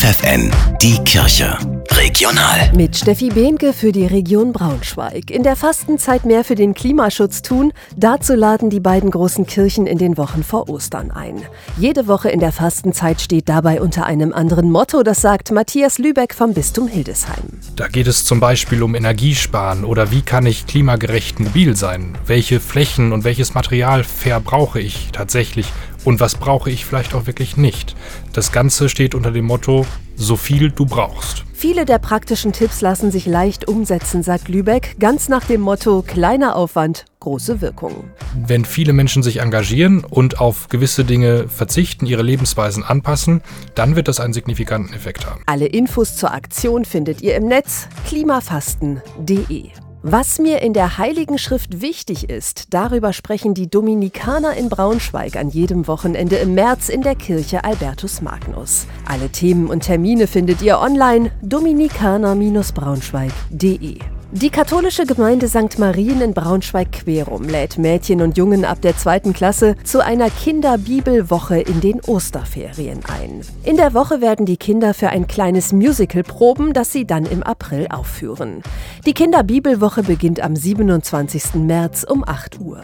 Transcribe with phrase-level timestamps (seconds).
[0.00, 1.79] FFN, die Kirche.
[2.00, 2.72] Regional.
[2.74, 5.30] Mit Steffi Behnke für die Region Braunschweig.
[5.30, 7.74] In der Fastenzeit mehr für den Klimaschutz tun.
[7.94, 11.42] Dazu laden die beiden großen Kirchen in den Wochen vor Ostern ein.
[11.76, 16.34] Jede Woche in der Fastenzeit steht dabei unter einem anderen Motto, das sagt Matthias Lübeck
[16.34, 17.60] vom Bistum Hildesheim.
[17.76, 22.16] Da geht es zum Beispiel um Energiesparen oder wie kann ich klimagerecht mobil sein?
[22.24, 25.66] Welche Flächen und welches Material verbrauche ich tatsächlich?
[26.06, 27.94] Und was brauche ich vielleicht auch wirklich nicht?
[28.32, 29.84] Das Ganze steht unter dem Motto,
[30.16, 31.39] so viel du brauchst.
[31.60, 36.56] Viele der praktischen Tipps lassen sich leicht umsetzen, sagt Lübeck, ganz nach dem Motto kleiner
[36.56, 38.10] Aufwand, große Wirkung.
[38.34, 43.42] Wenn viele Menschen sich engagieren und auf gewisse Dinge verzichten, ihre Lebensweisen anpassen,
[43.74, 45.42] dann wird das einen signifikanten Effekt haben.
[45.44, 49.68] Alle Infos zur Aktion findet ihr im Netz klimafasten.de.
[50.02, 55.50] Was mir in der Heiligen Schrift wichtig ist, darüber sprechen die Dominikaner in Braunschweig an
[55.50, 58.86] jedem Wochenende im März in der Kirche Albertus Magnus.
[59.04, 63.98] Alle Themen und Termine findet ihr online dominikaner-braunschweig.de.
[64.32, 65.80] Die katholische Gemeinde St.
[65.80, 71.80] Marien in Braunschweig-Querum lädt Mädchen und Jungen ab der zweiten Klasse zu einer Kinderbibelwoche in
[71.80, 73.40] den Osterferien ein.
[73.64, 77.42] In der Woche werden die Kinder für ein kleines Musical proben, das sie dann im
[77.42, 78.62] April aufführen.
[79.04, 81.54] Die Kinderbibelwoche beginnt am 27.
[81.54, 82.82] März um 8 Uhr.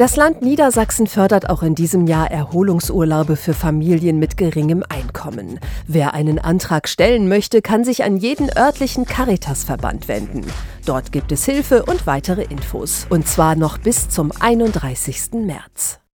[0.00, 5.60] Das Land Niedersachsen fördert auch in diesem Jahr Erholungsurlaube für Familien mit geringem Einkommen.
[5.86, 10.46] Wer einen Antrag stellen möchte, kann sich an jeden örtlichen Caritasverband wenden.
[10.86, 13.06] Dort gibt es Hilfe und weitere Infos.
[13.10, 15.32] Und zwar noch bis zum 31.
[15.34, 16.00] März.